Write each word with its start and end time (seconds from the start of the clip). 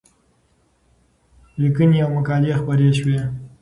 لیکنې 1.61 1.97
او 2.03 2.09
مقالې 2.17 2.51
خپرې 2.59 2.89
شوې. 2.99 3.19